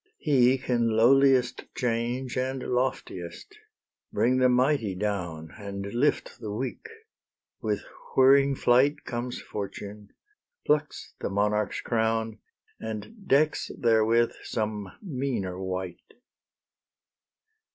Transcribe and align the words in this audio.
He 0.17 0.57
can 0.57 0.89
lowliest 0.89 1.65
change 1.75 2.35
And 2.35 2.63
loftiest; 2.63 3.55
bring 4.11 4.37
the 4.39 4.49
mighty 4.49 4.95
down 4.95 5.51
And 5.59 5.85
lift 5.93 6.39
the 6.39 6.51
weak; 6.51 6.89
with 7.61 7.83
whirring 8.15 8.55
flight 8.55 9.03
Comes 9.05 9.39
Fortune, 9.39 10.09
plucks 10.65 11.13
the 11.19 11.29
monarch's 11.29 11.81
crown, 11.81 12.39
And 12.79 13.27
decks 13.27 13.69
therewith 13.79 14.31
some 14.41 14.91
meaner 15.03 15.61
wight. 15.61 16.15